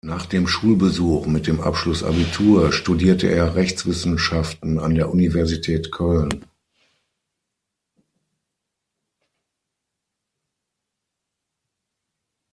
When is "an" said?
4.79-4.95